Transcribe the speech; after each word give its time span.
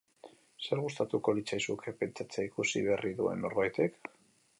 Zer 0.67 0.79
gustatuko 0.85 1.35
litzaizuke 1.39 1.93
pentsatzea 1.99 2.47
ikusi 2.47 2.83
berri 2.87 3.13
duen 3.21 3.45
norbaitek? 3.47 4.01